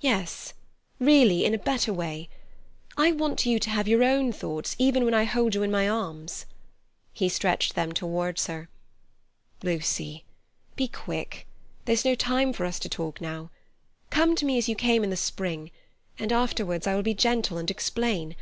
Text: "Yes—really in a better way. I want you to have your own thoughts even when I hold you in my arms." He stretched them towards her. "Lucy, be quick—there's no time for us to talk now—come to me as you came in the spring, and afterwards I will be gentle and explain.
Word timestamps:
"Yes—really 0.00 1.44
in 1.44 1.52
a 1.52 1.58
better 1.58 1.92
way. 1.92 2.30
I 2.96 3.12
want 3.12 3.44
you 3.44 3.58
to 3.58 3.68
have 3.68 3.86
your 3.86 4.02
own 4.02 4.32
thoughts 4.32 4.74
even 4.78 5.04
when 5.04 5.12
I 5.12 5.24
hold 5.24 5.54
you 5.54 5.62
in 5.62 5.70
my 5.70 5.86
arms." 5.86 6.46
He 7.12 7.28
stretched 7.28 7.74
them 7.74 7.92
towards 7.92 8.46
her. 8.46 8.70
"Lucy, 9.62 10.24
be 10.74 10.88
quick—there's 10.88 12.06
no 12.06 12.14
time 12.14 12.54
for 12.54 12.64
us 12.64 12.78
to 12.78 12.88
talk 12.88 13.20
now—come 13.20 14.34
to 14.36 14.46
me 14.46 14.56
as 14.56 14.70
you 14.70 14.74
came 14.74 15.04
in 15.04 15.10
the 15.10 15.18
spring, 15.18 15.70
and 16.18 16.32
afterwards 16.32 16.86
I 16.86 16.94
will 16.94 17.02
be 17.02 17.12
gentle 17.12 17.58
and 17.58 17.70
explain. 17.70 18.36